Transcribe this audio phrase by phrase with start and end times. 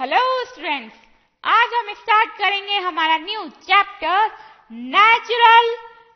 [0.00, 0.94] Hello students
[1.44, 4.30] आज हम start करेंगे हमारा new chapter
[4.72, 5.68] natural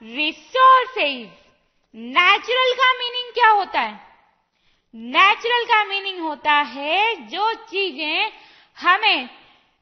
[0.02, 1.28] resources
[2.16, 3.92] natural का मीनिंग क्या होता है?
[4.94, 8.32] नेचुरल का मीनिंग होता है जो चीज़ें
[8.78, 9.28] हमें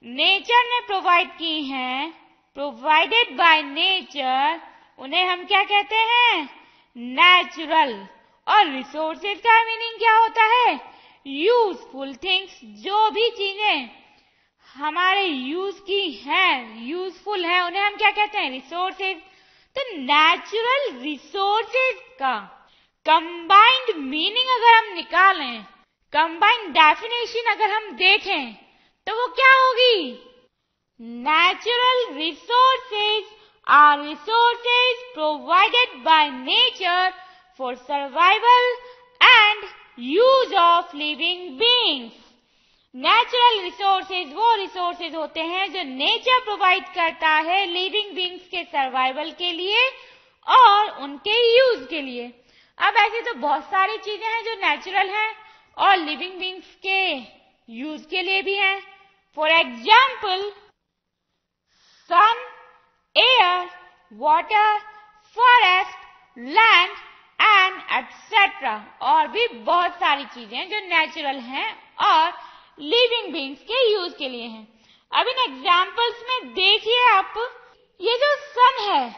[0.05, 2.11] नेचर ने प्रोवाइड की हैं
[2.57, 4.61] प्रोवाइडेड बाय नेचर
[4.99, 6.49] उन्हें हम क्या कहते हैं?
[6.97, 8.07] नेचुरल
[8.47, 10.96] और रिसोर्सेज का मीनिंग क्या होता है?
[11.27, 13.89] यूजफुल थिंग्स जो भी चीज़ें
[14.69, 18.51] हमारे यूज़ की हैं, यूजफुल है, उन्हें हम क्या कहते हैं?
[18.51, 19.17] रिसोर्सेज
[19.77, 22.37] तो नेचुरल रिसोर्सेज का
[23.07, 25.63] कंबाइंड मीनिंग अगर हम निकालें
[26.13, 28.55] कंबाइंड डेफिनेशन अगर हम देखें
[29.07, 29.99] तो वो क्या होगी?
[31.25, 33.25] Natural resources
[33.67, 37.13] are resources provided by nature
[37.61, 38.71] for survival
[39.21, 39.65] and
[39.99, 42.25] use of living beings
[42.95, 49.31] natural resources वो रिसोर्सेज होते हैं जो नेचर प्रोवाइड करता है लिविंग बींग्स के सर्वाइवल
[49.39, 49.87] के लिए
[50.47, 52.27] और उनके यूज़ के लिए।
[52.79, 55.35] अब ऐसी तो बहुत सारी चीज़ें हैं जो नेचुरल हैं
[55.77, 57.01] और लिविंग बींग्स के
[57.69, 58.81] यूज़ के लिए भी हैं।
[59.37, 60.51] For example
[62.11, 62.45] sun
[63.17, 63.69] air
[64.13, 64.79] water
[65.37, 66.95] forest land
[67.57, 71.69] and etcetera और भी बहुत सारी चीज़ें जो नेचुरल हैं
[72.07, 72.33] और
[72.81, 74.67] लिविंग बींग्स के यूज़ के लिए हैं।
[75.13, 77.35] अब इन एग्जाम्पल्स में देखिए आप,
[78.01, 79.09] ये जो सन है,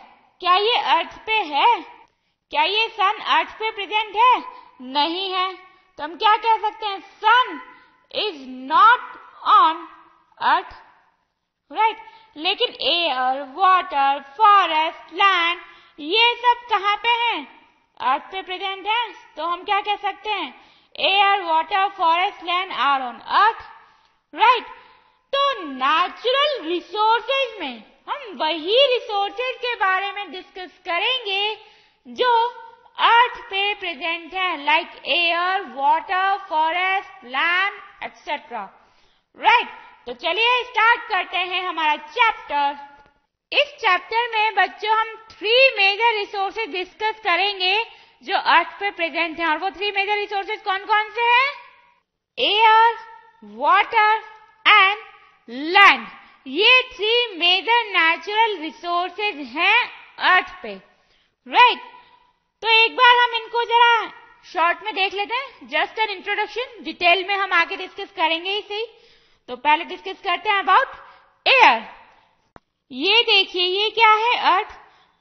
[0.40, 1.80] क्या ये अर्थ पे है?
[2.52, 4.42] क्या ये सन अर्थ पे प्रेजेंट है?
[4.82, 5.52] नहीं है।
[5.98, 7.00] तो हम क्या कह सकते हैं?
[7.00, 7.60] Sun
[8.14, 9.16] is not
[9.48, 9.86] on
[10.38, 10.74] earth
[11.70, 11.96] right
[12.36, 15.60] लेकिन एयर वाटर फॉरेस्ट लैंड
[15.98, 17.57] ये सब कहाँ पे हैं?
[18.00, 20.54] अर्थ पे प्रेजेंट है तो हम क्या कह सकते हैं?
[20.98, 23.62] Air water forest land are on earth
[24.34, 24.66] right
[25.32, 31.54] तो नेचुरल रिसोर्सेज में हम वही रिसोर्सेज के बारे में डिस्कस करेंगे
[32.06, 32.32] जो
[33.06, 38.62] अर्थ पे प्रेजेंट है like air water forest land etcetera
[39.38, 39.68] right
[40.06, 42.86] तो चलिए स्टार्ट करते हैं हमारा चैप्टर
[43.52, 47.74] इस चैप्टर में बच्चों हम थ्री मेजर रिसोर्सेज डिस्कस करेंगे
[48.24, 51.50] जो अर्थ पे प्रेजेंट हैं और वो थ्री मेजर रिसोर्सेज कौन कौन से हैं
[52.38, 52.96] एयर
[53.56, 54.22] वाटर
[54.66, 54.98] एंड
[55.74, 56.06] लैंड
[56.46, 59.78] ये थ्री मेजर नेचुरल रिसोर्सेज हैं
[60.32, 61.84] अर्थ पे राइट right?
[62.62, 64.10] तो एक बार हम इनको जरा
[64.52, 65.68] शॉर्ट में देख लेते हैं.
[65.68, 68.86] जस्ट एन इंट्रोडक्शन डिटेल में हम आगे डिस्कस करेंगे सही
[69.48, 70.96] तो पहले डिस्कस करते हैं अबाउट
[71.46, 71.82] एयर
[72.90, 74.76] ये देखिए, ये क्या है अर्थ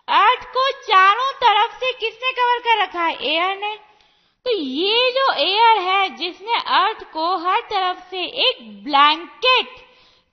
[0.07, 3.16] अर्थ को चारों तरफ़ से किसने कवर कर रखा है?
[3.22, 3.75] एयर ने।
[4.45, 9.69] तो ये जो एयर है, जिसने अर्थ को हर तरफ़ से एक ब्लैंकेट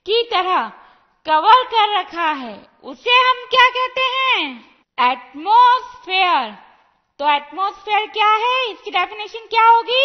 [0.05, 0.67] की तरह
[1.25, 4.75] कवर कर रखा है, उसे हम क्या कहते हैं?
[5.11, 6.51] एटमोस्फेयर
[7.19, 8.71] तो एटमोस्फेयर क्या है?
[8.71, 10.03] इसकी डेफिनेशन क्या होगी?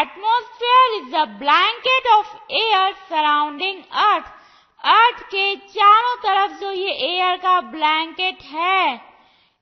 [0.00, 4.39] Atmosphere is the blanket of air surrounding earth
[4.84, 9.00] earth के चारों तरफ़ जो ये एयर का ब्लैंकेट है,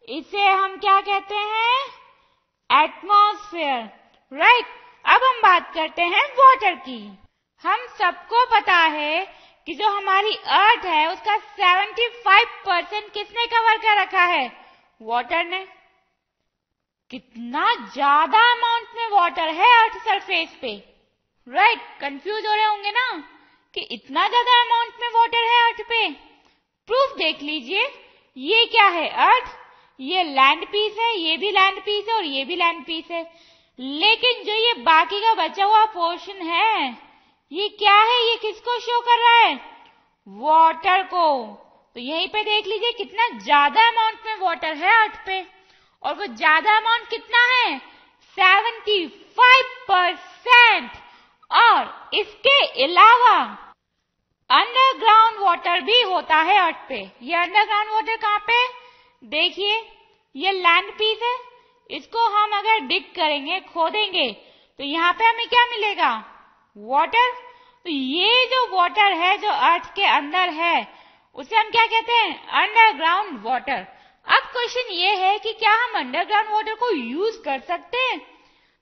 [0.09, 1.79] इसे हम क्या कहते हैं?
[2.84, 3.81] एटमॉस्फेयर
[4.33, 4.67] राइट
[5.05, 7.19] अब हम बात करते हैं वाटर की।
[7.65, 9.25] हम सबको पता है
[9.67, 14.53] कि जो हमारी अर्थ है, उसका 75 परसेंट किसने कवर कर रखा है?
[15.00, 15.67] वाटर ने।
[17.11, 20.75] कितना ज़्यादा अमाउंट में वाटर है अर्थ सरफेस पे।
[21.49, 23.38] राइट कंफ्यूज हो रहे होंगे ना?
[23.75, 26.09] कि इतना ज़्यादा अमाउंट में वाटर है अर्थ पे।
[26.89, 27.87] प्रूफ देख लीजिए,
[28.37, 29.56] ये क्या है अर्थ
[30.01, 33.23] ये लैंड पीस है, ये भी लैंड पीस है और ये भी लैंड पीस है।
[33.79, 36.89] लेकिन जो ये बाकी का बचा हुआ पोर्शन है,
[37.53, 38.21] ये क्या है?
[38.23, 39.55] ये किसको शो कर रहा है?
[40.27, 41.27] वाटर को।
[41.97, 45.41] तो यहीं पे देख लीजिए कितना ज़्यादा अमाउंट में वाटर है अर्थ पे।
[46.03, 47.79] और वो ज़्यादा अमाउंट कितना है?
[48.39, 50.91] 75 परसेंट
[51.50, 53.36] और इसके अलावा
[54.50, 58.67] अंडरग्राउंड वाटर भी होता है अर्थ पे। ये अंडरग्राउंड वाटर कहाँ पे?
[59.23, 59.75] देखिए,
[60.34, 61.37] ये लैंड पीस है।
[61.90, 64.31] इसको हम अगर डिग करेंगे, खोदेंगे
[64.78, 66.11] तो यहाँ पे हमें क्या मिलेगा?
[66.76, 67.31] वाटर
[67.87, 70.87] तो ये जो वाटर है, जो अर्थ के अंदर है,
[71.37, 72.49] उसे हम क्या कहते हैं?
[72.55, 73.87] अंडरग्राउंड वाटर
[74.26, 78.19] अब क्वेश्चन ये है कि क्या हम अंडरग्राउंड वाटर को यूज़ कर सकते हैं?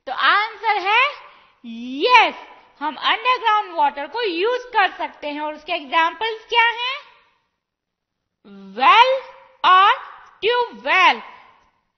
[0.06, 1.02] तो आंसर है
[1.64, 2.34] यस
[2.80, 6.96] हम अंडरग्राउंड वाटर को यूज़ कर सकते हैं। और उसके एग्जाम्पल्स क्या हैं?
[8.76, 9.14] वेल
[9.64, 9.92] और
[10.40, 11.20] ट्यूबवेल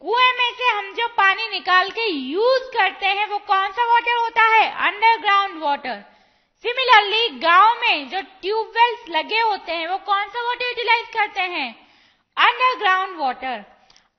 [0.02, 4.16] कुएँ में से हम जो पानी निकाल के यूज़ करते हैं, वो कौन सा वाटर
[4.16, 4.70] होता है?
[4.86, 6.04] अंडरग्राउंड वाटर
[6.64, 11.70] सिमिलरली गाँव में जो ट्यूबवेल्स लगे होते हैं, वो कौन सा वाटर यूटिलाइज करते हैं?
[12.36, 13.64] अंडरग्राउंड वाटर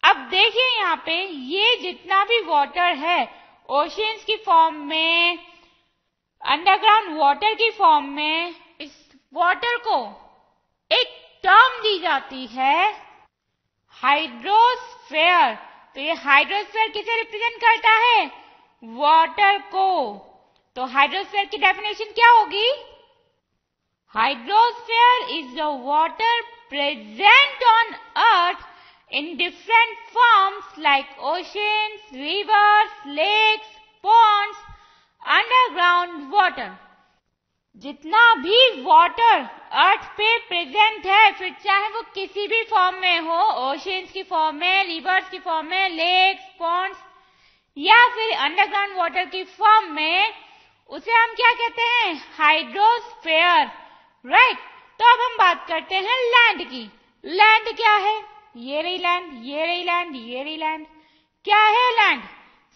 [0.04, 3.20] अब देखिए यहाँ पे ये जितना भी वाटर है
[3.70, 5.38] ओशियंस की फॉर्म में
[6.46, 9.98] अंडरग्राउंड वाटर की फॉर्म में इस वाटर को
[10.92, 11.08] एक
[11.44, 12.92] टर्म दी जाती है
[14.04, 15.56] हाइड्रोस्फेयर।
[15.96, 18.26] तो ये हाइड्रोस्फेयर किसे रिप्रेजेंट करता है?
[18.84, 20.16] वाटर को।
[20.76, 22.72] तो हाइड्रोस्फेयर की डेफिनेशन क्या होगी?
[24.16, 27.94] Hydrosphere is the water present on
[28.24, 28.68] earth
[29.12, 33.72] in different forms like oceans, rivers, lakes,
[34.04, 34.60] ponds,
[35.30, 36.70] underground water.
[37.82, 39.42] जितना भी वाटर
[39.80, 44.56] अर्थ पे प्रेजेंट है, फिर चाहे वो किसी भी फॉर्म में हो ओशियंस की फॉर्म
[44.56, 46.98] में रिवर्स की फॉर्म में लेक्स पॉन्ड्स
[47.78, 50.34] या फिर अंडरग्राउंड वाटर की फॉर्म में,
[50.90, 52.16] उसे हम क्या कहते हैं?
[52.38, 53.70] हाइड्रोस्फेयर
[54.26, 54.58] राइट
[55.00, 56.84] तो अब हम बात करते हैं लैंड की।
[57.24, 58.18] लैंड क्या है?
[58.58, 60.86] ये रही लैंड ये रही लैंड ये रही लैंड
[61.46, 62.24] क्या है लैंड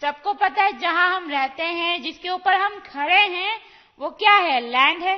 [0.02, 3.60] सबको पता है जहाँ हम रहते हैं, जिसके ऊपर हम खड़े हैं,
[4.00, 4.60] वो क्या है?
[4.60, 5.16] लैंड है।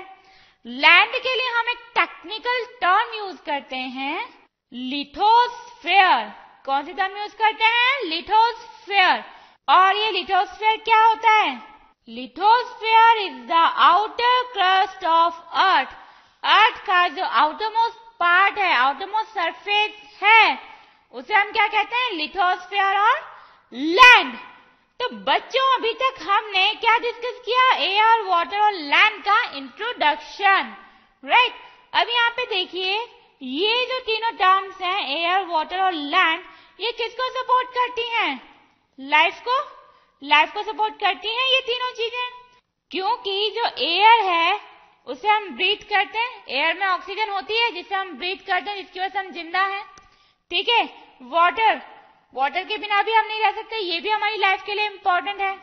[0.67, 4.25] लैंड के लिए हम एक टेक्निकल टर्म यूज़ करते हैं
[4.73, 6.25] लिथोस्फेयर
[6.67, 8.03] कौन सी टर्म यूज़ करते हैं?
[8.05, 9.25] लिथोस्फेयर
[9.69, 11.55] और ये लिथोस्फेयर क्या होता है?
[12.09, 15.95] Lithosphere is the outer crust of earth
[16.43, 20.59] earth का जो आउटर मोस्ट पार्ट है आउटर मोस्ट सरफेस है,
[21.15, 22.11] उसे हम क्या कहते हैं?
[22.13, 23.17] लिथोस्फेयर और
[23.73, 24.37] लैंड
[25.01, 27.75] तो बच्चों, अभी तक हमने क्या डिस्कस किया?
[27.77, 30.75] एयर वाटर और लैंड का इंट्रोडक्शन
[31.25, 31.53] राइट
[31.95, 32.95] अब यहाँ पे देखिए,
[33.43, 36.45] ये जो तीनों टर्म्स हैं एयर वाटर और लैंड
[36.81, 38.41] ये किसको सपोर्ट करती हैं?
[39.01, 39.59] लाइफ को?
[40.23, 42.31] लाइफ को सपोर्ट करती हैं ये तीनों चीज़ें?
[42.91, 44.61] क्योंकि जो एयर है,
[45.07, 48.77] उसे हम ब्रीथ करते हैं। एयर में ऑक्सीजन होती है, जिसे हम ब्रीथ करते हैं,
[48.77, 49.85] जिसकी वजह से हम ज़िंदा हैं।
[50.51, 50.85] ठीक है?
[51.23, 51.81] वाटर
[52.37, 55.41] वाटर के बिना भी हम नहीं रह सकते, ये भी हमारी लाइफ के लिए इम्पोर्टेंट
[55.41, 55.55] है।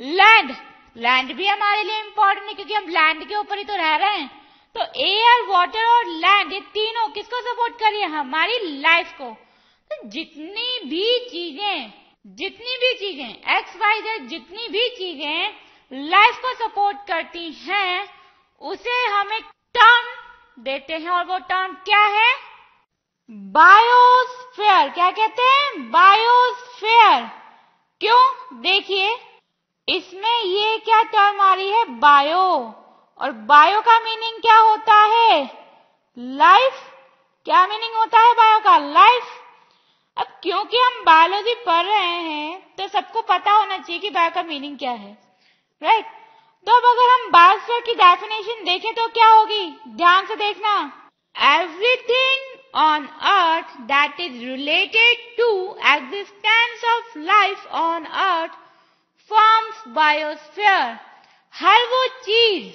[0.00, 0.54] लैंड
[0.96, 4.16] लैंड भी हमारे लिए इम्पोर्टेंट है क्योंकि हम लैंड के ऊपर ही तो रह रहे
[4.16, 4.30] हैं।
[4.74, 9.30] तो एयर वाटर और लैंड ये तीनों किसको सपोर्ट कर रही है हमारी लाइफ को।
[9.90, 11.92] तो जितनी भी चीज़ें,
[12.38, 18.08] जितनी भी चीज़ें एक्स वाई जेड जितनी भी चीज़ें लाइफ को सपोर्ट करती हैं,
[18.62, 19.44] उसे हम एक
[19.74, 22.30] टर्म देते हैं। और वो टर्म क्या है?
[23.30, 25.90] बायोस्फेयर क्या कहते हैं?
[25.90, 27.22] बायोस्फेयर
[28.00, 28.20] क्यों?
[28.62, 29.08] देखिए,
[29.88, 31.84] इसमें ये क्या टर्म आ रही है?
[31.98, 32.44] बायो
[33.20, 35.42] और बायो का मीनिंग क्या होता है?
[36.16, 36.80] लाइफ
[37.46, 38.78] क्या मीनिंग होता है बायो का?
[38.78, 39.24] लाइफ
[40.16, 44.42] अब क्योंकि हम बायोलॉजी पढ़ रहे हैं तो सबको पता होना चाहिए कि बायो का
[44.42, 45.16] मीनिंग क्या है।
[45.82, 46.16] Right right?
[46.66, 49.66] तो अब अगर हम बायोस्फेयर की डेफिनेशन देखें तो क्या होगी?
[49.88, 50.74] ध्यान से देखना।
[51.36, 52.47] Everything
[52.78, 55.48] on earth that is related to
[55.90, 58.56] existence of life on earth
[59.30, 60.98] forms biosphere.
[61.54, 62.74] हर वो चीज़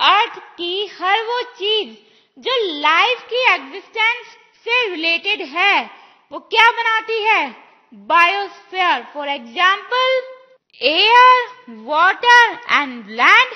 [0.00, 1.94] अर्थ की हर वो चीज़
[2.36, 4.32] जो लाइफ की एग्जिस्टेंस
[4.64, 5.84] से रिलेटेड है
[6.32, 7.44] वो क्या बनाती है
[8.08, 10.18] biosphere for example
[10.80, 11.46] air
[11.86, 13.54] water and land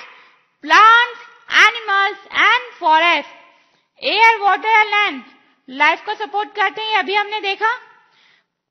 [0.63, 1.27] plants
[1.67, 5.23] animals and forest air water and land
[5.69, 7.73] life को सपोर्ट करते हैं अभी हमने देखा।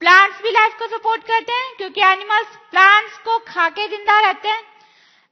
[0.02, 4.48] प्लांट्स भी लाइफ को सपोर्ट करते हैं, क्योंकि एनिमल्स प्लांट्स को खा के ज़िंदा रहते
[4.48, 4.60] हैं।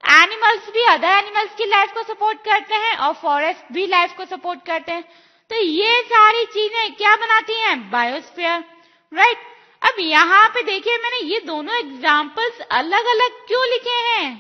[0.03, 4.25] एनिमल्स भी अदर एनिमल्स की लाइफ को सपोर्ट करते हैं, और फॉरेस्ट भी लाइफ को
[4.27, 5.03] सपोर्ट करते हैं।
[5.51, 7.91] तो ये सारी चीज़ें क्या बनाती हैं?
[7.91, 8.65] बायोस्फीयर
[9.13, 9.47] राइट
[9.83, 14.37] अब यहाँ पे देखिए, मैंने ये दोनों एग्जाम्पल्स अलग अलग क्यों लिखे हैं?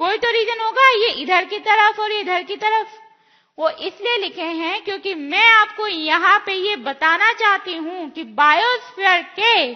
[0.00, 2.98] कोई तो रीजन होगा, ये इधर की तरफ़ और इधर की तरफ़।
[3.58, 9.22] वो इसलिए लिखे हैं क्योंकि मैं आपको यहाँ पे ये बताना चाहती हूँ कि बायोस्फीयर
[9.38, 9.72] के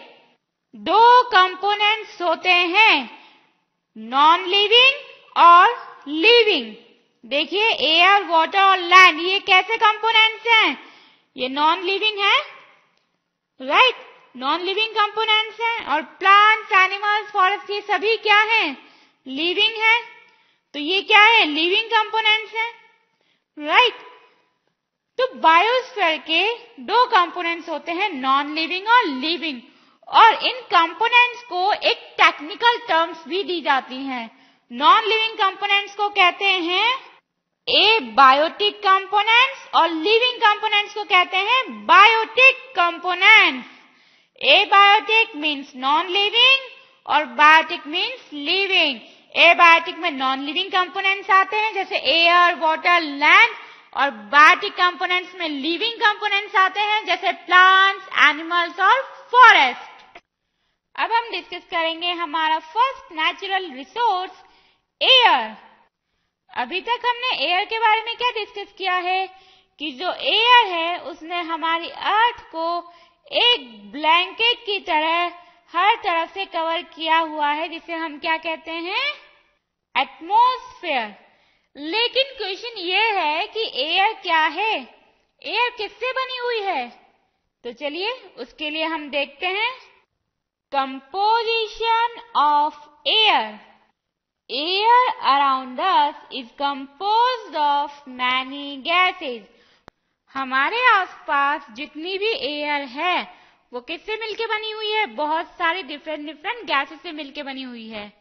[0.75, 3.11] दो कंपोनेंट्स होते हैं
[3.97, 5.69] नॉन लिविंग और
[6.09, 6.75] लिविंग
[7.25, 10.79] देखिए एयर वाटर और लैंड ये कैसे कंपोनेंट्स हैं?
[11.37, 12.39] ये नॉन लिविंग है
[13.61, 13.97] राइट
[14.37, 18.77] नॉन लिविंग कंपोनेंट्स हैं और प्लांट्स एनिमल्स फॉरेस्ट ये सभी क्या हैं?
[19.27, 19.99] लिविंग है।
[20.75, 21.45] तो ये क्या है?
[21.45, 22.80] लिविंग कंपोनेंट्स हैं।
[23.59, 23.95] राइट
[25.19, 26.43] तो बायोस्फीयर के
[26.85, 29.61] दो कंपोनेंट्स होते हैं नॉन लिविंग और लिविंग
[30.09, 34.31] और इन कंपोनेंट्स को एक टेक्निकल टर्म्स भी दी जाती हैं.
[34.71, 36.89] नॉन लिविंग कंपोनेंट्स को कहते हैं
[37.69, 43.79] ए बायोटिक कंपोनेंट्स और लिविंग कंपोनेंट्स को कहते हैं biotic components
[44.65, 46.69] abiotic means non living
[47.07, 49.01] और बायोटिक मीन्स लिविंग
[49.35, 53.55] एबायोटिक में नॉन लिविंग कंपोनेंट्स आते हैं, जैसे एयर वाटर लैंड
[53.95, 59.89] और बायोटिक कंपोनेंट्स में लिविंग कंपोनेंट्स आते हैं, जैसे प्लांट्स एनिमल्स और फॉरेस्ट
[60.97, 64.43] अब हम डिस्कस करेंगे हमारा फ़र्स्ट नेचुरल रिसोर्स
[65.01, 65.57] एयर
[66.51, 69.27] अभी तक हमने एयर के बारे में क्या डिस्कस किया है?
[69.81, 72.93] कि जो एयर है, उसने हमारी अर्थ को
[73.33, 75.29] एक ब्लैंकेट की तरह
[75.75, 79.13] हर तरफ़ से कवर किया हुआ है, जिसे हम क्या कहते हैं?
[79.95, 81.15] एटमोस्फेयर
[81.77, 84.75] लेकिन क्वेश्चन ये है कि एयर क्या है?
[85.43, 86.89] एयर किससे बनी हुई है?
[87.65, 89.71] तो चलिए, उसके लिए हम देखते हैं.
[90.73, 93.59] Composition of air
[94.51, 99.47] air around us is compose of many gases
[100.35, 103.40] हमारे आसपास जितनी भी एयर है
[103.73, 105.07] वो किससे मिलके बनी हुई है?
[105.07, 108.13] बहुत सारी डिफरेंट डिफरेंट गैसेस से मिलके बनी हुई है।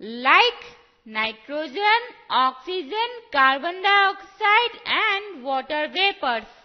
[0.00, 0.60] Like
[1.06, 6.60] nitrogen oxygen carbon dioxide and water vapours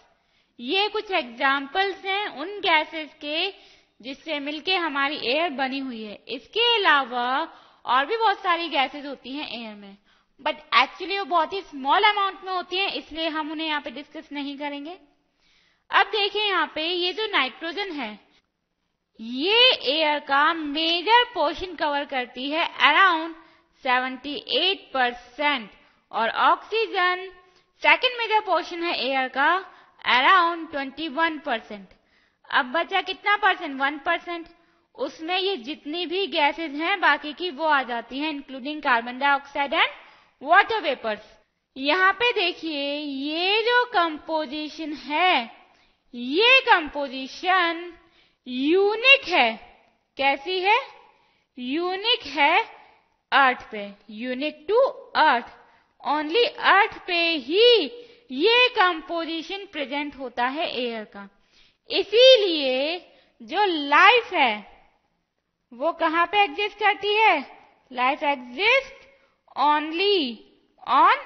[0.58, 3.48] ये कुछ एग्जाम्पल्स हैं उन गैसेस के
[4.00, 7.26] जिससे मिलके हमारी एयर बनी हुई है। इसके अलावा
[7.84, 9.96] और भी बहुत सारी गैसेस होती हैं एयर में।
[10.40, 13.90] बट एक्चुअली वो बहुत ही स्मॉल अमाउंट में होती है, इसलिए हम उन्हें यहाँ पे
[13.90, 14.96] डिस्कस नहीं करेंगे।
[15.90, 18.18] अब देखिए यहाँ पे ये जो नाइट्रोजन है,
[19.20, 23.34] ये एयर का मेजर पोर्शन कवर करती है अराउंड
[23.84, 25.70] 78 परसेंट
[26.12, 27.28] और ऑक्सीजन
[27.82, 29.50] सेकेंड मेजर पोर्शन है एयर का
[30.04, 31.88] अराउंड 21 परसेंट
[32.48, 34.46] अब बचा कितना परसेंट वन परसेंट
[34.94, 39.74] उसमें ये जितनी भी गैसेज हैं, बाकी की वो आ जाती हैं including carbon dioxide
[39.74, 39.90] and
[40.42, 41.36] water vapours
[41.76, 45.57] यहाँ पे देखिए, ये जो कंपोजिशन है
[46.14, 47.92] ये कंपोजिशन
[48.46, 49.52] यूनिक है।
[50.16, 50.78] कैसी है?
[51.58, 52.60] यूनिक है
[53.32, 54.80] अर्थ पे। Unique to
[55.16, 55.46] earth
[56.06, 57.84] only earth पे ही
[58.30, 61.28] ये कंपोजिशन प्रेजेंट होता है एयर का।
[61.90, 62.98] इसीलिए
[63.42, 64.82] जो लाइफ है,
[65.72, 67.38] वो कहाँ पे एग्जिस्ट करती है?
[67.92, 69.06] Life exist
[69.58, 70.52] only
[70.88, 71.16] on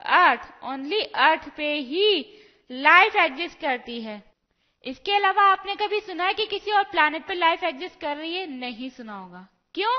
[0.00, 2.38] earth only earth पे ही
[2.70, 4.31] लाइफ एग्जिस्ट करती है।
[4.84, 8.34] इसके अलावा आपने कभी सुना है कि किसी और प्लैनेट पर लाइफ एग्जिस्ट कर रही
[8.34, 8.46] है?
[8.50, 9.98] नहीं सुना होगा। क्यों?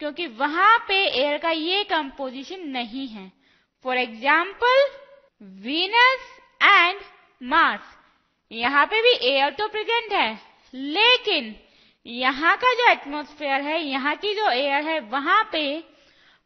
[0.00, 3.30] क्योंकि वहाँ पे एयर का ये कंपोजिशन नहीं है।
[3.84, 4.86] For example
[5.62, 7.00] Venus and
[7.40, 7.92] Mars
[8.50, 10.38] यहाँ पे भी एयर तो प्रेजेंट है,
[10.74, 11.54] लेकिन
[12.06, 15.62] यहाँ का जो एटमोस्फेयर है, यहाँ की जो एयर है, वहाँ पे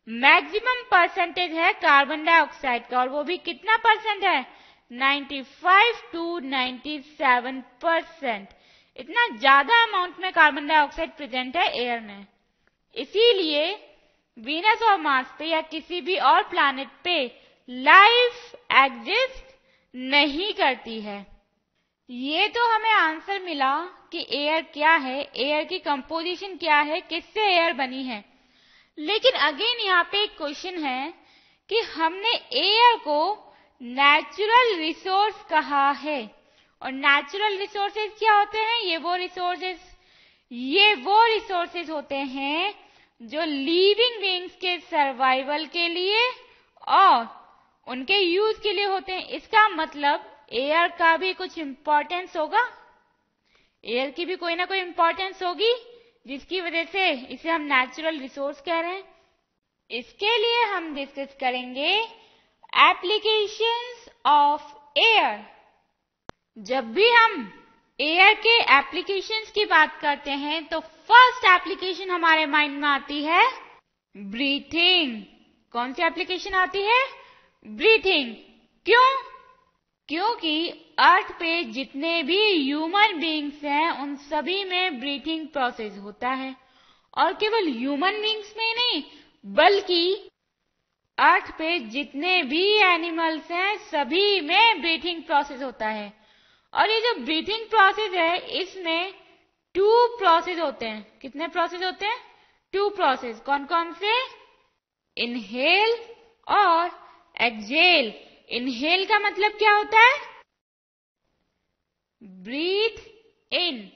[0.08, 4.46] मैक्सिमम परसेंटेज है कार्बन डाइऑक्साइड का, और वो भी कितना परसेंट है?
[4.90, 8.48] 95 टू 97 परसेंट
[8.96, 12.26] इतना ज़्यादा अमाउंट में कार्बन डाइऑक्साइड प्रेजेंट है एयर में।
[12.96, 13.72] इसीलिए
[14.36, 17.24] वीनस और मार्स पे या किसी भी और प्लैनेट पे
[17.68, 19.54] लाइफ एग्जिस्ट
[19.94, 21.26] नहीं करती है।
[22.10, 23.74] ये तो हमें आंसर मिला
[24.12, 28.24] कि एयर क्या है एयर की कंपोजिशन क्या है, किससे एयर बनी है।
[28.98, 31.12] लेकिन अगेन यहाँ पे एक क्वेश्चन है
[31.70, 33.20] कि हमने एयर को
[33.80, 36.30] नेचुरल रिसोर्स कहा है।
[36.82, 38.80] और नेचुरल रिसोर्सेज क्या होते हैं?
[38.80, 39.78] ये वो रिसोर्सेज
[40.52, 42.74] ये वो रिसोर्सेज होते हैं
[43.20, 46.20] जो लिविंग बींग्स के सर्वाइवल के लिए
[46.88, 47.26] और
[47.86, 52.62] उनके यूज़ के लिए होते हैं। इसका मतलब एयर का भी कुछ इंपॉर्टेंस होगा।
[53.84, 55.74] एयर की भी कोई ना कोई इंपॉर्टेंस होगी,
[56.26, 59.04] जिसकी वजह से इसे हम नेचुरल रिसोर्स कह रहे हैं।
[59.90, 62.06] इसके लिए हम डिस्कस करेंगे
[62.74, 65.44] एप्लीकेशंस ऑफ़ एयर
[66.58, 67.52] जब भी हम
[68.00, 73.68] एयर के एप्लीकेशंस की बात करते हैं तो फ़र्स्ट एप्लीकेशन हमारे माइंड में आती है
[74.16, 75.22] ब्रीथिंग
[75.72, 77.04] कौन सी एप्लीकेशन आती है?
[77.66, 78.34] ब्रीथिंग
[78.84, 79.22] क्यों?
[80.08, 86.56] क्योंकि अर्थ पे जितने भी ह्यूमन बींग्स हैं, उन सभी में ब्रीथिंग प्रोसेस होता है।
[87.18, 89.02] और केवल ह्यूमन बींग्स में नहीं,
[89.46, 90.28] बल्कि
[91.18, 96.12] अर्थ पे जितने भी एनिमल्स हैं, सभी में ब्रीथिंग प्रोसेस होता है।
[96.74, 99.14] और ये जो ब्रीथिंग प्रोसेस है, इसमें
[99.74, 102.18] टू प्रोसेस होते हैं। कितने प्रोसेस होते हैं?
[102.72, 104.12] टू प्रोसेस कौन कौन से?
[105.16, 105.98] इनहेल
[106.48, 106.90] और
[107.40, 108.12] एक्जेल
[108.48, 110.18] इनहेल का मतलब क्या होता है?
[112.22, 113.06] ब्रीथ
[113.52, 113.92] इन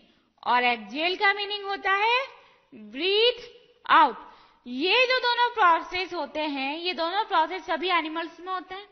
[0.47, 2.27] और एक्जेल का मीनिंग होता है
[2.75, 3.51] ब्रीथ
[3.91, 4.32] आउट
[4.67, 8.89] ये जो दोनों प्रोसेस होते हैं, ये दोनों प्रोसेस सभी एनिमल्स में होते हैं।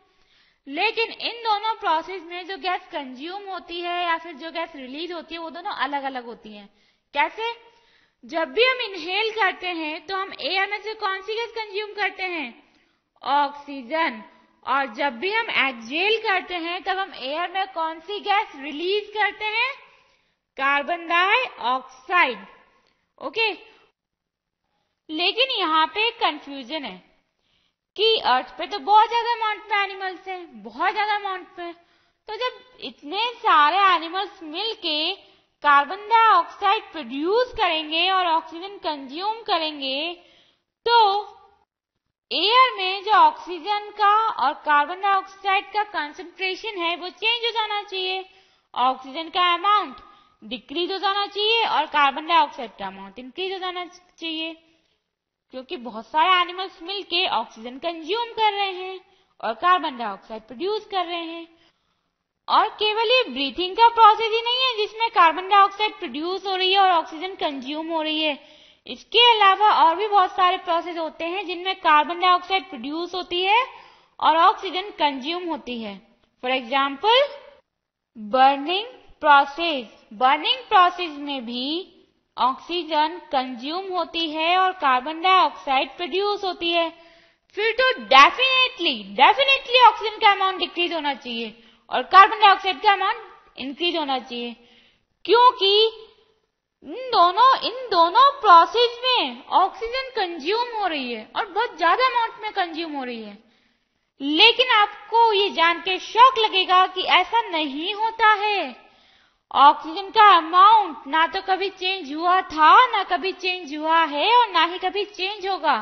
[0.67, 5.13] लेकिन इन दोनों प्रोसेस में जो गैस कंज्यूम होती है या फिर जो गैस रिलीज़
[5.13, 6.69] होती है, वो दोनों अलग अलग होती हैं।
[7.15, 7.53] कैसे?
[8.25, 11.93] जब भी हम इनहेल करते हैं तो हम एयर में से कौन सी गैस कंज्यूम
[11.93, 12.63] करते हैं?
[13.23, 14.23] ऑक्सीजन
[14.67, 19.11] और जब भी हम एक्जेल करते हैं, तब हम एयर में कौन सी गैस रिलीज़
[19.11, 19.73] करते हैं?
[20.57, 22.39] कार्बन डाइऑक्साइड
[23.19, 23.53] ओके
[25.11, 26.97] लेकिन यहाँ पे एक कंफ्यूजन है
[27.97, 31.73] कि अर्थ पे तो बहुत ज़्यादा अमाउंट में एनिमल्स हैं, बहुत ज़्यादा अमाउंट में
[32.29, 35.13] तो जब इतने सारे एनिमल्स मिलके
[35.65, 40.13] कार्बन डाइऑक्साइड प्रोड्यूस करेंगे और ऑक्सीजन कंज्यूम करेंगे
[40.87, 40.97] तो
[42.31, 44.15] एयर में जो ऑक्सीजन का
[44.45, 48.25] और कार्बन डाइऑक्साइड का कंसंट्रेशन है, वो चेंज हो जाना चाहिए।
[48.75, 49.97] ऑक्सीजन का अमाउंट
[50.43, 54.57] डिक्रीज हो जाना चाहिए और कार्बन डाइऑक्साइड का अमाउंट इंक्रीज हो जाना चाहिए।
[55.55, 59.01] क्योंकि बहुत सारे एनिमल्स मिलके ऑक्सीजन कंज्यूम कर रहे हैं
[59.41, 61.47] और कार्बन डाइऑक्साइड प्रोड्यूस कर रहे हैं।
[62.49, 66.73] और केवल ये ब्रीथिंग का प्रोसेस ही नहीं है जिसमें कार्बन डाइऑक्साइड प्रोड्यूस हो रही
[66.73, 68.39] है और ऑक्सीजन कंज्यूम हो रही है।
[68.87, 73.65] इसके अलावा और भी बहुत सारे प्रोसेस होते हैं जिनमें कार्बन डाइऑक्साइड प्रोड्यूस होती है
[74.21, 75.97] और ऑक्सीजन कंज्यूम होती है।
[76.43, 77.23] For example
[78.17, 78.87] burning
[79.23, 81.67] process burning process में भी
[82.37, 86.89] ऑक्सीजन कंज्यूम होती है और कार्बन डाइऑक्साइड प्रोड्यूस होती है।
[87.57, 91.53] फिर तो डेफिनेटली डेफिनेटली ऑक्सीजन का अमाउंट डिक्रीज होना चाहिए
[91.91, 94.55] और कार्बन डाइऑक्साइड का अमाउंट इंक्रीज होना चाहिए।
[95.25, 95.73] क्योंकि
[96.83, 102.43] इन दोनों इन दोनों प्रोसेस में ऑक्सीजन कंज्यूम हो रही है और बहुत ज़्यादा अमाउंट
[102.43, 103.39] में कंज्यूम हो रही है।
[104.21, 108.90] लेकिन आपको ये जान के शौक लगेगा कि ऐसा नहीं होता है।
[109.55, 114.51] ऑक्सीजन का अमाउंट ना तो कभी चेंज हुआ था, ना कभी चेंज हुआ है और
[114.51, 115.75] ना ही कभी चेंज होगा।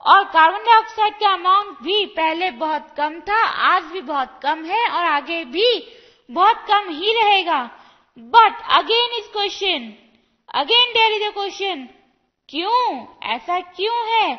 [0.00, 4.88] और कार्बन डाइऑक्साइड का अमाउंट भी पहले बहुत कम था, आज भी बहुत कम है
[4.88, 5.88] और आगे भी
[6.30, 7.62] बहुत कम ही रहेगा।
[8.18, 9.92] But again is question
[10.54, 11.88] again there is a question
[12.48, 13.06] क्यों?
[13.22, 14.36] ऐसा क्यों है?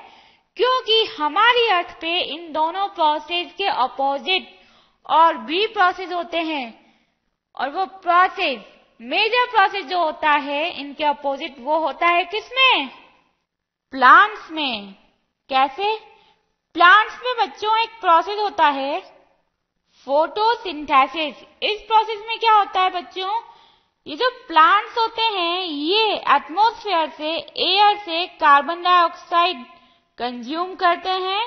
[0.58, 4.48] क्योंकि हमारी अर्थ पे इन दोनों प्रोसेस के अपोजिट
[5.10, 6.83] और बी प्रोसेस होते हैं।
[7.56, 8.62] और वो प्रोसेस
[9.02, 12.89] मेजर प्रोसेस जो होता है, इनके अपोजिट वो होता है किसमें?
[13.92, 14.96] प्लांट्स में।
[15.50, 15.96] कैसे?
[16.74, 19.00] प्लांट्स में बच्चों, एक प्रोसेस होता है
[20.08, 23.42] फोटोसिंथेसिस इस प्रोसेस में क्या होता है बच्चों?
[24.08, 29.66] ये जो प्लांट्स होते हैं, ये एटमॉस्फेयर से एयर से कार्बन डाइऑक्साइड
[30.18, 31.46] कंज्यूम करते हैं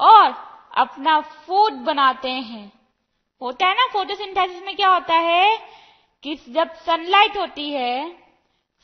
[0.00, 0.34] और
[0.78, 2.81] अपना फ़ूड बनाते हैं।
[3.42, 5.56] होता है ना फोटोसिंथेसिस में क्या होता है
[6.22, 8.10] कि जब सनलाइट होती है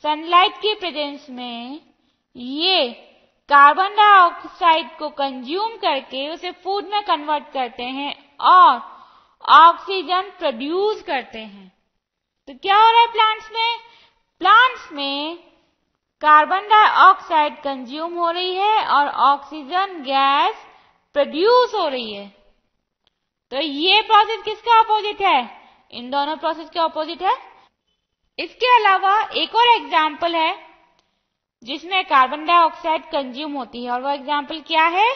[0.04, 1.80] सनलाइट के प्रेजेंस में
[2.36, 2.88] ये
[3.48, 8.80] कार्बन डाइऑक्साइड को कंज्यूम करके उसे फ़ूड में कन्वर्ट करते हैं और
[9.48, 11.72] ऑक्सीजन प्रोड्यूस करते हैं।
[12.48, 13.78] तो क्या हो रहा है प्लांट्स में?
[14.38, 15.36] प्लांट्स में
[16.22, 20.66] कार्बन डाइऑक्साइड कंज्यूम हो रही है और ऑक्सीजन गैस
[21.14, 22.37] प्रोड्यूस हो रही है।
[23.52, 25.38] तो ये प्रोसेस किसका अपोजिट है?
[25.92, 27.36] इन दोनों प्रोसेस के अपोजिट है।
[28.38, 30.54] इसके अलावा एक और एग्ज़ाम्पल है,
[31.62, 35.12] जिसमें कार्बन डाइऑक्साइड कंज्यूम होती है। और वो एग्ज़ाम्पल क्या है?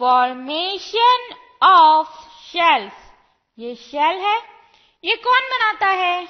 [0.00, 1.28] फॉर्मेशन
[1.62, 2.92] ऑफ़ शेल्स
[3.58, 4.36] ये शेल है।
[5.04, 6.26] ये कौन बनाता है?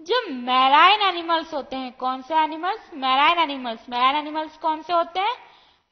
[0.00, 5.20] जो मैराइन एनिमल्स होते हैं। कौन से animals marine animals marine animals कौन से होते
[5.20, 5.36] हैं?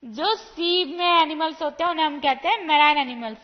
[0.02, 3.38] जो सी में एनिमल्स होते हैं, उन्हें हम कहते हैं मैराइन एनिमल्स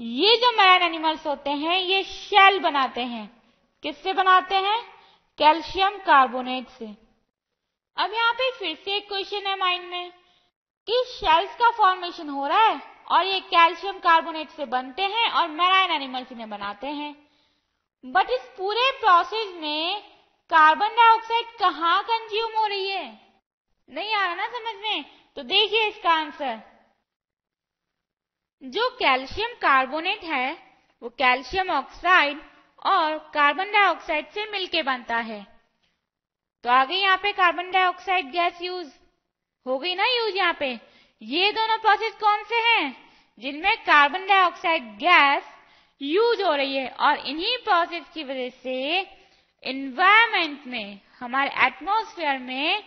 [0.00, 3.42] ये जो मैराइन एनिमल्स होते हैं, ये शेल बनाते हैं।
[3.82, 4.80] किससे बनाते हैं?
[5.38, 6.86] कैल्शियम कार्बोनेट से।
[7.96, 10.10] अब यहाँ पे फिर से एक क्वेश्चन है माइंड में
[10.86, 12.80] कि शेल्स का फॉर्मेशन हो रहा है
[13.10, 17.14] और ये कैल्शियम कार्बोनेट से बनते हैं और मैराइन एनिमल्स इन्हें बनाते हैं।
[18.06, 20.02] बट इस पूरे प्रोसेस में
[20.50, 23.20] कार्बन डाइऑक्साइड कहाँ कंज्यूम हो रही है?
[23.90, 25.04] नहीं आ रहा ना समझ में?
[25.36, 26.73] तो देखिए इसका आंसर
[28.64, 30.56] जो कैल्शियम कार्बोनेट है,
[31.02, 32.38] वो कैल्शियम ऑक्साइड
[32.84, 35.46] और कार्बन डाइऑक्साइड से मिलके बनता है।
[36.64, 38.88] तो आगे यहाँ पे कार्बन डाइऑक्साइड गैस यूज़।
[39.66, 40.78] हो गई ना यूज़ यहाँ पे?
[41.22, 42.96] ये दोनों प्रोसेस कौन से हैं?
[43.38, 45.44] जिनमें कार्बन डाइऑक्साइड गैस
[46.00, 49.00] यूज़ हो रही है और इन्हीं प्रोसेस की वजह से
[49.62, 52.82] इन्वायरमेंट में, हमारे एटमॉस्फेयर में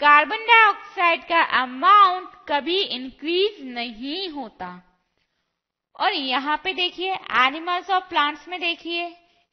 [0.00, 4.89] कार्बन डाइऑक्साइड का अमाउंट कभी इंक्रीज नहीं होता।
[5.96, 9.04] और यहाँ पे देखिए एनिमल्स और प्लांट्स में देखिए,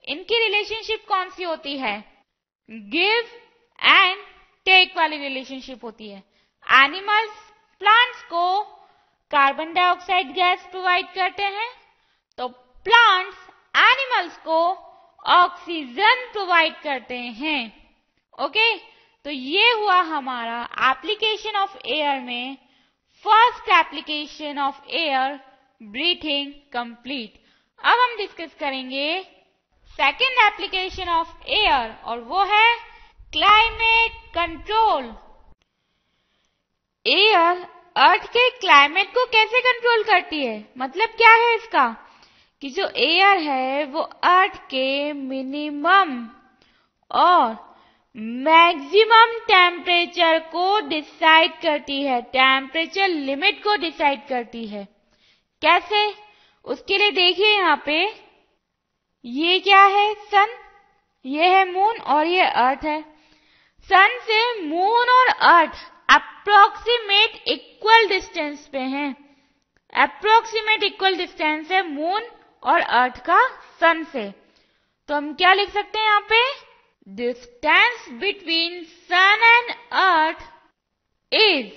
[0.08, 1.97] इनकी रिलेशनशिप कौन सी होती है?
[2.69, 3.30] गिव
[3.80, 4.17] एंड
[4.65, 6.23] टेक वाली रिलेशनशिप होती है।
[6.65, 7.32] एनिमल्स
[7.82, 8.62] प्लांट्स को
[9.32, 11.69] कार्बन डाइऑक्साइड गैस प्रोवाइड करते हैं
[12.38, 12.47] तो
[12.86, 13.38] प्लांट्स
[13.80, 14.60] एनिमल्स को
[15.26, 17.62] ऑक्सीजन प्रोवाइड करते हैं।
[18.38, 18.78] ओके
[19.26, 22.58] तो ये हुआ हमारा एप्लीकेशन ऑफ़ एयर में
[23.26, 25.39] first application of air
[25.81, 27.33] breathing complete
[27.85, 29.21] अब हम डिस्कस करेंगे
[29.99, 32.75] सेकेंड एप्लीकेशन ऑफ़ एयर और वो है
[33.33, 35.05] क्लाइमेट कंट्रोल
[37.05, 40.69] एयर अर्थ के क्लाइमेट को कैसे कंट्रोल करती है?
[40.77, 41.87] मतलब क्या है इसका?
[42.61, 46.27] कि जो एयर है, वो अर्थ के मिनिमम
[47.11, 47.55] और
[48.17, 54.96] मैक्सिमम टेम्परेचर को डिसाइड करती है टेम्परेचर लिमिट को डिसाइड करती है।
[55.62, 56.13] कैसे?
[56.65, 58.13] उसके लिए देखिए यहाँ पे,
[59.26, 60.13] ये क्या है?
[60.13, 60.58] सन
[61.26, 63.02] ये है मून और ये अर्थ है।
[63.89, 69.15] सन से मून और अर्थ अप्रोक्सीमेट इक्वल डिस्टेंस पे हैं।
[69.93, 72.30] अप्रोक्सीमेट इक्वल डिस्टेंस है मून
[72.63, 73.39] और अर्थ का
[73.80, 74.30] सन से।
[75.10, 76.41] तो हम क्या लिख सकते हैं यहाँ पे?
[77.08, 80.41] Distance between sun and earth
[81.34, 81.72] is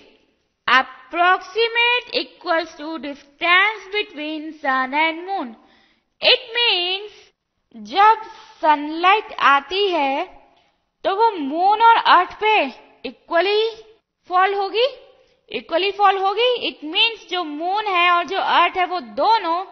[1.10, 5.48] approximate equals to distance between sun and moon
[6.22, 7.12] it means
[7.74, 8.20] जब
[8.62, 10.22] सनलाइट आती है
[11.04, 12.52] तो वो मून और अर्थ पे
[13.04, 13.64] इक्वली
[14.30, 14.86] फॉल होगी।
[15.50, 19.64] इक्वली फॉल होगी। इट मीन्स जो मून है और जो अर्थ है, वो दोनों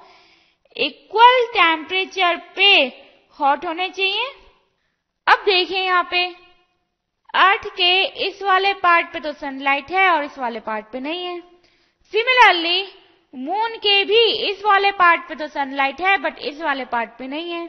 [0.77, 2.73] इक्वल टेम्परेचर पे
[3.39, 4.29] हॉट होने चाहिए।
[5.27, 6.27] अब देखिए यहाँ पे
[7.39, 7.91] अर्थ के
[8.27, 11.39] इस वाले पार्ट पे तो सनलाइट है और इस वाले पार्ट पे नहीं है।
[12.13, 12.87] सिमिलरली
[13.35, 17.27] मून के भी इस वाले पार्ट पे तो सनलाइट है बट इस वाले पार्ट पे
[17.27, 17.67] नहीं है।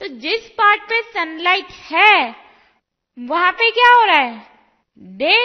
[0.00, 2.34] तो जिस पार्ट पे सनलाइट है,
[3.18, 4.42] वहाँ पे क्या हो रहा है?
[4.98, 5.36] डे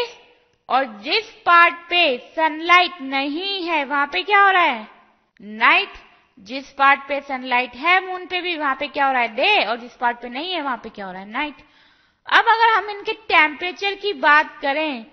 [0.70, 4.88] और जिस पार्ट पे सनलाइट नहीं है, वहाँ पे क्या हो रहा है?
[5.42, 5.94] नाइट
[6.40, 9.36] जिस पार्ट पे सनलाइट है मून पे भी, वहाँ पे क्या हो रहा है?
[9.36, 11.30] डे और जिस पार्ट पे नहीं है, वहाँ पे क्या हो रहा है?
[11.30, 11.56] नाइट
[12.28, 15.06] अब अगर हम इनके टेम्परेचर की बात करें,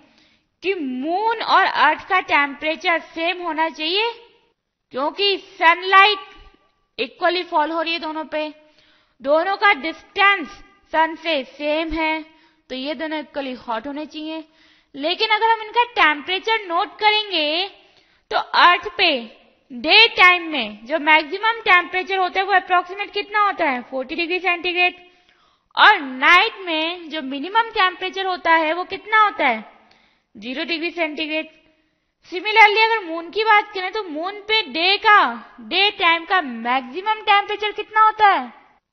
[0.63, 4.11] कि मून और अर्थ का टेम्परेचर सेम होना चाहिए,
[4.93, 6.19] क्योंकि सनलाइट
[6.99, 8.47] इक्वली फॉल हो रही है दोनों पे।
[9.21, 10.47] दोनों का डिस्टेंस
[10.93, 12.21] सन से सेम है
[12.69, 14.43] तो ये दोनों इक्वली हॉट होने चाहिए।
[14.95, 17.67] लेकिन अगर हम इनका टेम्परेचर नोट करेंगे
[18.31, 19.09] तो अर्थ पे
[19.71, 23.81] डे टाइम में जो मैक्सिमम टेम्परेचर होता है वो अप्रोक्सीमेट कितना होता है?
[23.91, 24.95] 40 डिग्री सेंटीग्रेड
[25.77, 29.63] और नाइट में जो मिनिमम टेम्परेचर होता है, वो कितना होता है?
[30.35, 31.47] ज़ीरो डिग्री सेंटीग्रेड
[32.31, 35.17] सिमिलरली अगर मून की बात करें तो मून पे डे का
[35.61, 38.51] डे टाइम का मैक्सिमम टेम्परेचर कितना होता है?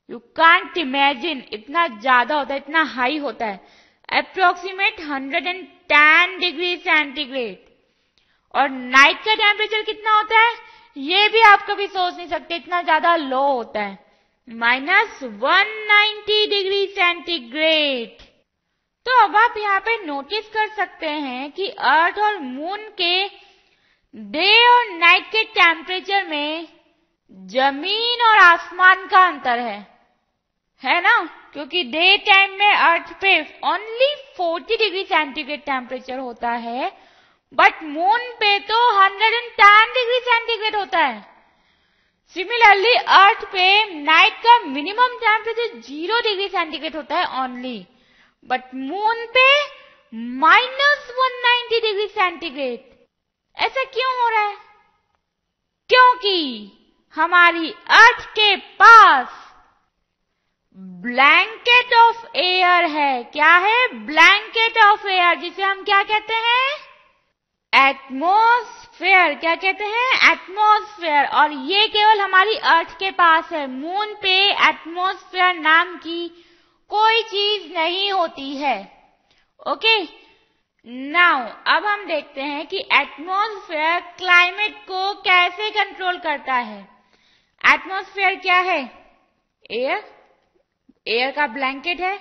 [0.09, 3.59] यू कांट इमेजिन इतना ज़्यादा होता है, इतना हाई होता है.
[4.09, 7.69] अप्रोक्सीमेट 110 डिग्री सेंटीग्रेड
[8.53, 10.53] और नाइट का टेम्परेचर कितना होता है?
[10.97, 13.97] ये भी आप कभी सोच नहीं सकते, इतना ज़्यादा लो होता है.
[14.47, 18.21] Minus one ninety degree centigrade.
[19.05, 23.27] तो अब आप यहाँ पे नोटिस कर सकते हैं कि अर्थ और मून के
[24.15, 26.67] डे और नाइट के टेम्परेचर में
[27.31, 29.79] ज़मीन और आसमान का अंतर है।
[30.83, 31.17] है ना?
[31.53, 36.91] क्योंकि डे टाइम में अर्थ पे ओनली 40 डिग्री सेंटीग्रेड टेम्परेचर होता है
[37.53, 41.30] बट मून पे तो 110 डिग्री सेंटीग्रेड होता है।
[42.35, 47.87] सिमिलरली अर्थ पे नाइट का minimum temperature zero degree centigrade होता है ओनली
[48.45, 49.47] बट मून पे
[50.39, 52.89] minus one ninety degree centigrade
[53.57, 54.55] ऐसा क्यों हो रहा है?
[55.89, 56.71] क्योंकि
[57.15, 59.27] हमारी अर्थ के पास
[60.77, 63.23] ब्लैंकेट ऑफ़ एयर है.
[63.23, 63.87] क्या है?
[64.05, 66.69] ब्लैंकेट ऑफ़ एयर जिसे हम क्या कहते हैं?
[68.91, 70.31] एटमोस्फेयर क्या कहते हैं?
[70.31, 74.33] एटमोस्फेयर और ये केवल हमारी अर्थ के पास है। मून पे
[74.67, 76.27] एटमोस्फेयर नाम की
[76.91, 78.75] कोई चीज़ नहीं होती है।
[79.67, 80.01] ओके
[81.11, 86.81] नाउ अब हम देखते हैं कि एटमोस्फेयर क्लाइमेट को कैसे कंट्रोल करता है।
[87.61, 88.81] एटमोस्फेयर क्या है?
[89.71, 90.03] एयर
[91.07, 92.17] एयर का ब्लैंकेट है।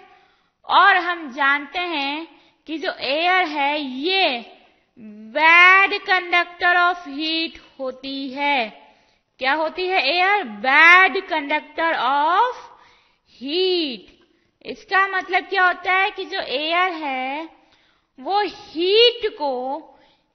[0.67, 2.27] और हम जानते हैं
[2.67, 4.57] कि जो एयर है, ये
[5.01, 8.69] बैड कंडक्टर ऑफ़ हीट होती है।
[9.39, 10.43] क्या होती है air?
[10.45, 12.57] Bad conductor of
[13.31, 14.19] heat.
[14.67, 17.49] इसका मतलब क्या होता है कि जो एयर है,
[18.19, 19.55] वो हीट को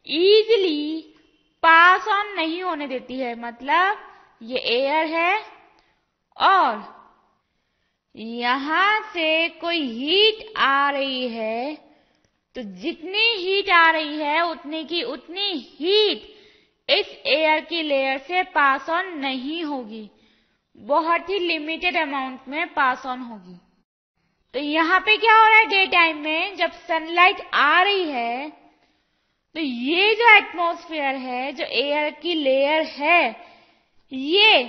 [0.07, 1.01] इजीली
[1.63, 3.97] पास ऑन नहीं होने देती है। मतलब
[4.41, 5.45] ये एयर है
[6.37, 6.83] और
[8.15, 11.84] यहाँ से कोई हीट आ रही है
[12.55, 16.33] तो जितनी हीट आ रही है, उतनी की उतनी हीट
[16.89, 20.09] इस एयर की लेयर से पास ऑन नहीं होगी।
[20.77, 23.57] बहुत ही लिमिटेड अमाउंट में पास ऑन होगी।
[24.53, 26.55] तो यहाँ पे क्या हो रहा है डे टाइम में?
[26.55, 28.49] जब सनलाइट आ रही है
[29.55, 33.35] तो ये जो एटमॉस्फेयर है, जो एयर की लेयर है,
[34.11, 34.63] ये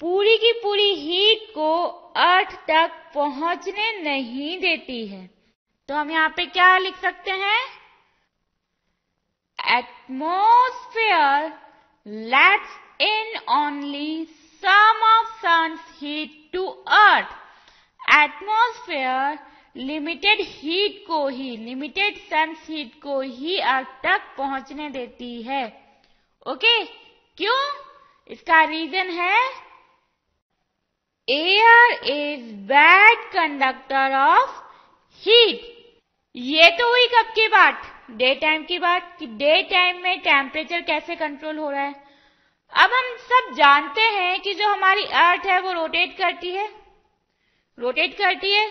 [0.00, 1.74] पूरी की पूरी हीट को
[2.20, 5.28] अर्थ तक पहुँचने नहीं देती है।
[5.92, 7.62] तो हम यहाँ पे क्या लिख सकते हैं?
[9.58, 11.48] Atmosphere
[12.06, 14.24] lets in only
[14.62, 16.64] some of sun's heat to
[16.98, 17.34] earth
[18.16, 19.38] atmosphere
[19.76, 25.64] limited heat को ही लिमिटेड सन्स हीट को ही अर्थ तक पहुँचने देती है।
[26.46, 27.60] ओके क्यों?
[28.30, 29.38] इसका रीजन है
[31.28, 34.60] air is bad conductor of
[35.22, 35.70] heat
[36.34, 37.82] ये तो हुई कब की बात?
[38.10, 41.94] डे टाइम की बात कि डे टाइम में टेम्परेचर कैसे कंट्रोल हो रहा है?
[42.72, 46.68] अब हम सब जानते हैं कि जो हमारी अर्थ है वो रोटेट करती है।
[47.78, 48.68] रोटेट करती है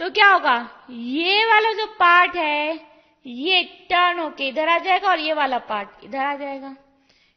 [0.00, 0.56] तो क्या होगा?
[0.90, 2.80] ये वाला जो पार्ट है,
[3.26, 6.74] ये टर्न होके इधर आ जाएगा और ये वाला पार्ट इधर आ जाएगा।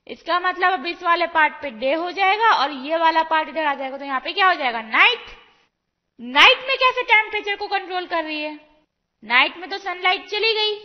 [0.07, 3.65] इसका मतलब अब इस वाले पार्ट पे डे हो जाएगा और ये वाला पार्ट इधर
[3.65, 4.81] आ जाएगा। तो यहाँ पे क्या हो जाएगा?
[4.81, 5.35] नाइट
[6.19, 8.66] नाइट में कैसे टेम्परेचर को कंट्रोल कर रही है?
[9.23, 10.77] नाइट में तो सनलाइट चली गई।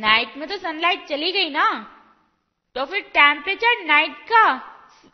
[0.00, 1.68] नाइट में तो सनलाइट चली गई ना।
[2.76, 4.42] तो फिर टेम्परेचर नाइट का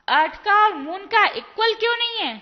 [0.08, 2.36] अर्थ का और मून का इक्वल क्यों नहीं है?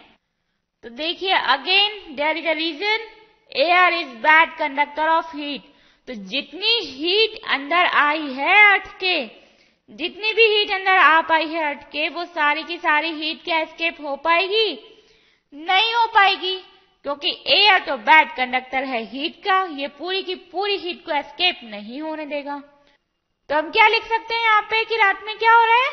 [0.84, 3.06] तो देखिए again there is a reason
[3.52, 5.70] air is bad conductor of heat
[6.08, 9.24] तो जितनी हीट अंदर आई है अर्थ के,
[9.88, 13.58] जितनी भी हीट अंदर आ पाई है अर्थ के, वो सारी की सारी हीट क्या
[13.58, 14.78] एस्केप हो पाएगी?
[15.52, 16.56] नहीं हो पाएगी।
[17.04, 21.60] क्योंकि एयर तो बैड कंडक्टर है हीट का, ये पूरी की पूरी हीट को एस्केप
[21.64, 22.58] नहीं होने देगा।
[23.50, 25.90] तो हम क्या लिख सकते हैं यहाँ पे कि रात में क्या हो रहा है?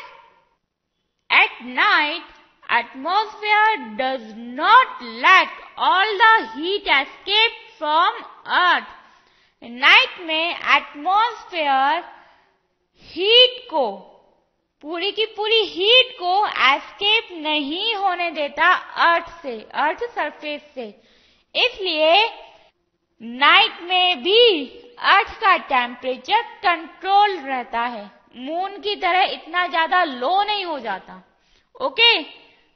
[1.30, 2.38] At night
[2.72, 6.22] atmosphere does not lack all the
[6.54, 8.22] heat escape from
[8.58, 8.98] earth
[9.62, 12.04] night में एटमोस्फेयर
[13.02, 13.86] हीट को
[14.84, 18.72] पूरी की पूरी हीट को एस्केप नहीं होने देता
[19.06, 20.86] अर्थ से अर्थ सरफेस से।
[21.54, 22.24] इसलिए
[23.20, 24.64] नाइट में भी
[25.08, 28.04] अर्थ का टेम्परेचर कंट्रोल रहता है।
[28.38, 31.22] मून की तरह इतना ज़्यादा लो नहीं हो जाता।
[31.80, 32.22] ओके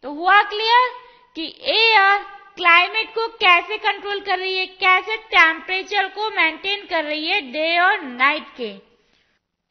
[0.05, 0.89] तो हुआ क्लियर
[1.37, 2.19] कि एयर
[2.57, 4.67] क्लाइमेट को कैसे कंट्रोल कर रही है?
[4.67, 8.75] कैसे टेम्परेचर को मेंटेन कर रही है डे और नाइट के?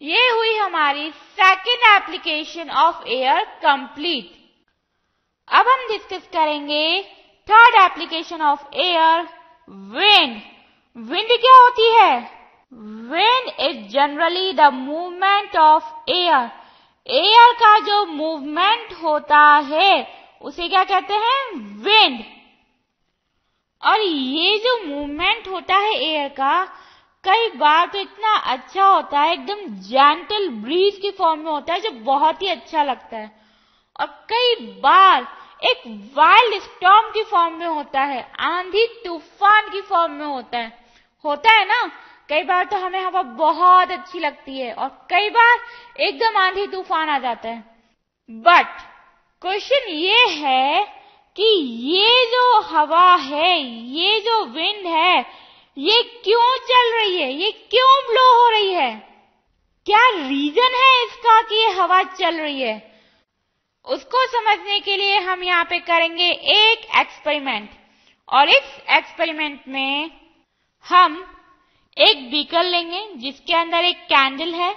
[0.03, 4.31] ये हुई हमारी second application of air complete
[5.47, 7.01] अब हम डिस्कस करेंगे
[7.47, 9.21] third application of air
[9.69, 10.41] wind
[10.95, 12.19] wind क्या होती है?
[13.11, 16.49] Wind is generally the movement of air
[17.07, 20.07] air का जो मूवमेंट होता है,
[20.41, 21.51] उसे क्या कहते हैं?
[21.83, 22.23] विंड
[23.83, 26.82] और ये जो मूवमेंट होता है एयर का
[27.23, 31.79] कई बार तो इतना अच्छा होता है, एकदम जेंटल ब्रीज की फॉर्म में होता है
[31.79, 33.31] जो बहुत ही अच्छा लगता है।
[33.99, 35.27] और कई बार
[35.61, 35.83] एक
[36.15, 40.71] वाइल्ड स्टॉर्म की फॉर्म में होता है, आंधी तूफ़ान की फॉर्म में होता है।
[41.25, 41.91] होता है ना?
[42.29, 45.59] कई बार तो हमें हवा बहुत अच्छी लगती है और कई बार
[45.99, 47.63] एकदम आंधी तूफ़ान आ जाता है।
[48.29, 48.81] बट
[49.41, 50.83] क्वेश्चन ये है
[51.35, 51.47] कि
[51.87, 55.25] ये जो हवा है, ये जो विंड है
[55.77, 57.31] ये क्यों चल रही है?
[57.33, 58.91] ये क्यों ब्लो हो रही है?
[59.85, 62.93] क्या रीजन है इसका कि ये हवा चल रही है?
[63.87, 67.69] उसको समझने के लिए हम यहाँ पे करेंगे एक एक्सपेरिमेंट
[68.29, 70.11] और इस एक्सपेरिमेंट में
[70.85, 71.37] हम
[71.97, 74.75] एक बीकर लेंगे, जिसके अंदर एक कैंडल है।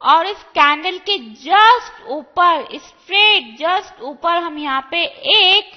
[0.00, 5.02] और इस कैंडल के जस्ट ऊपर स्ट्रेट जस्ट ऊपर हम यहाँ पे
[5.34, 5.72] एक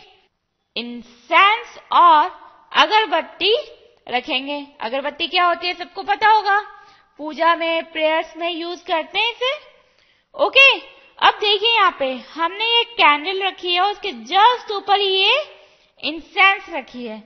[0.76, 2.30] इंसेंस और
[2.72, 3.56] अगरबत्ती
[4.08, 6.60] रखेंगे। अगरबत्ती क्या होती है सबको पता होगा।
[7.20, 9.54] पूजा में प्रेयर्स में यूज़ करते हैं इसे।
[10.36, 10.72] ओके
[11.20, 15.34] अब देखिए यहाँ पे, हमने ये कैंडल रखी है, उसके जस्ट ऊपर ये
[16.04, 17.20] इंसेंस रखी है।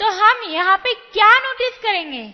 [0.00, 2.32] तो हम यहाँ पे क्या नोटिस करेंगे?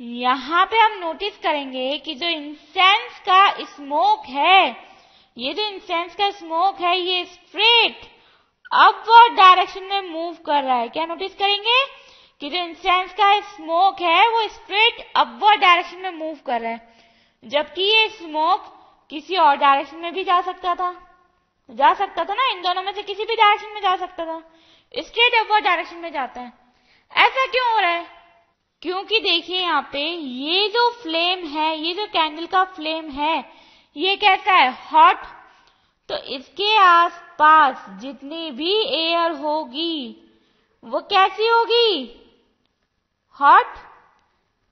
[0.00, 4.76] यहाँ पे हम नोटिस करेंगे कि जो इंसेंस का स्मोक है,
[5.36, 8.00] ये जो इंसेंस का स्मोक है, ये स्ट्रेट
[8.72, 11.78] अपवर्ड डायरेक्शन में मूव कर रहा है। क्या नोटिस करेंगे?
[12.44, 16.94] कि जो इंसेंस का स्मोक है, वो स्ट्रेट अपवर्ड डायरेक्शन में मूव कर रहा है।
[17.44, 21.16] जबकि ये स्मोक किसी और डायरेक्शन में भी जा सकता था।
[21.70, 24.40] जा सकता था ना, इन दोनों में से किसी भी डायरेक्शन में जा सकता था।
[24.98, 26.52] स्ट्रेट अपवर्ड डायरेक्शन में जाता है।
[27.16, 28.06] ऐसा क्यों हो रहा है?
[28.82, 33.52] क्योंकि देखिए यहाँ पे, ये जो फ्लेम है, ये जो कैंडल का फ्लेम है,
[33.96, 34.70] ये कैसा है?
[34.92, 35.16] हॉट
[36.08, 40.16] तो इसके आसपास जितनी भी एयर होगी,
[40.84, 42.20] वो कैसी होगी?
[43.40, 43.76] हॉट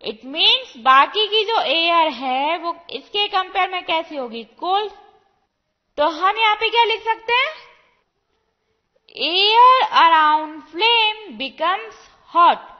[0.03, 4.43] इट मीन्स बाकी की जो एयर है, वो इसके कंपेयर में कैसी होगी?
[4.45, 4.93] कोल्ड
[5.99, 7.51] तो हम यहाँ पे क्या लिख सकते हैं?
[9.17, 12.71] Air around flame becomes hot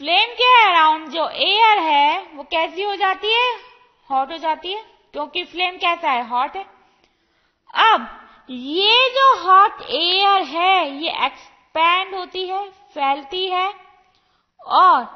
[0.00, 3.52] flame के अराउंड जो एयर है, वो कैसी हो जाती है?
[4.10, 6.28] हॉट हो जाती है, क्योंकि फ्लेम कैसा है?
[6.28, 6.64] हॉट है.
[7.74, 8.08] अब,
[8.50, 13.68] ये जो हॉट एयर है, ये एक्सपैंड होती है, फैलती है
[14.60, 15.08] और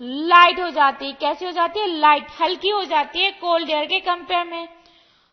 [0.00, 1.86] लाइट हो जाती है। कैसी हो जाती है?
[1.98, 4.66] लाइट हल्की हो जाती है कोल्ड एयर के कंपेयर में।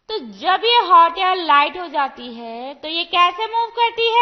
[0.09, 4.19] तो जब ये हॉट एयर लाइट हो जाती है तो ये कैसे मूव करती है?